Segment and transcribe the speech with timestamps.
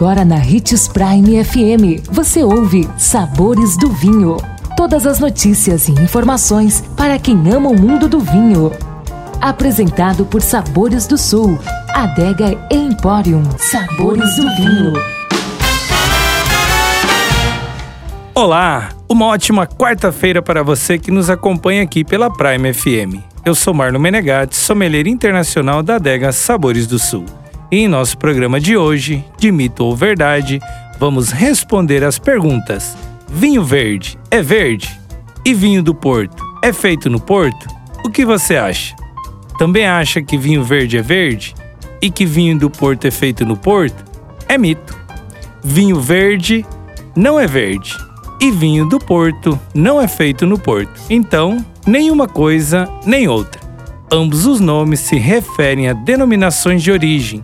[0.00, 4.38] Agora na Ritz Prime FM, você ouve Sabores do Vinho.
[4.74, 8.72] Todas as notícias e informações para quem ama o mundo do vinho.
[9.42, 11.58] Apresentado por Sabores do Sul,
[11.90, 13.42] Adega Emporium.
[13.58, 14.94] Sabores do Vinho.
[18.34, 23.20] Olá, uma ótima quarta-feira para você que nos acompanha aqui pela Prime FM.
[23.44, 27.26] Eu sou Marlon Menegatti, sommelier internacional da adega Sabores do Sul.
[27.72, 30.60] E em nosso programa de hoje, de mito ou verdade,
[30.98, 32.96] vamos responder as perguntas:
[33.28, 34.98] vinho verde é verde?
[35.44, 37.68] E vinho do Porto é feito no Porto?
[38.04, 38.96] O que você acha?
[39.56, 41.54] Também acha que vinho verde é verde
[42.02, 44.04] e que vinho do Porto é feito no Porto?
[44.48, 44.98] É mito.
[45.62, 46.66] Vinho verde
[47.14, 47.96] não é verde
[48.40, 51.00] e vinho do Porto não é feito no Porto.
[51.08, 53.60] Então, nenhuma coisa nem outra.
[54.10, 57.42] Ambos os nomes se referem a denominações de origem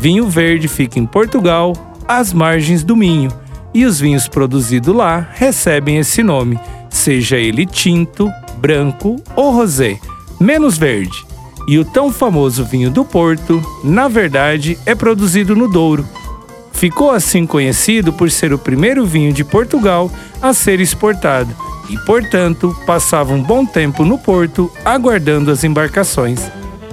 [0.00, 1.74] Vinho verde fica em Portugal,
[2.08, 3.30] às margens do Minho,
[3.74, 9.98] e os vinhos produzidos lá recebem esse nome, seja ele tinto, branco ou rosé,
[10.40, 11.22] menos verde.
[11.68, 16.08] E o tão famoso vinho do Porto, na verdade, é produzido no Douro.
[16.72, 21.54] Ficou assim conhecido por ser o primeiro vinho de Portugal a ser exportado
[21.90, 26.40] e, portanto, passava um bom tempo no porto aguardando as embarcações.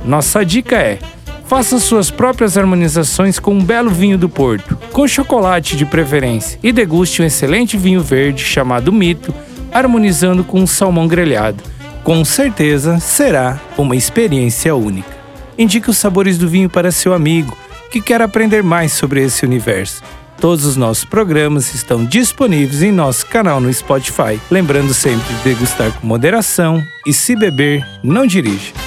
[0.03, 0.99] Nossa dica é:
[1.47, 6.73] Faça suas próprias harmonizações com um belo vinho do Porto, com chocolate de preferência, e
[6.73, 9.33] deguste um excelente vinho verde chamado Mito,
[9.71, 11.63] harmonizando com um salmão grelhado.
[12.03, 15.15] Com certeza será uma experiência única.
[15.57, 17.57] Indique os sabores do vinho para seu amigo
[17.89, 20.03] que quer aprender mais sobre esse universo.
[20.41, 24.37] Todos os nossos programas estão disponíveis em nosso canal no Spotify.
[24.51, 28.86] Lembrando sempre de degustar com moderação e, se beber, não dirija